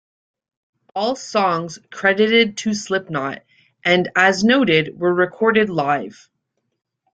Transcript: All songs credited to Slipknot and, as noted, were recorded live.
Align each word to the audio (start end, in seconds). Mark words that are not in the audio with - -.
All 0.95 1.15
songs 1.15 1.77
credited 1.91 2.57
to 2.57 2.73
Slipknot 2.73 3.43
and, 3.85 4.09
as 4.15 4.43
noted, 4.43 4.99
were 4.99 5.13
recorded 5.13 5.69
live. 5.69 6.27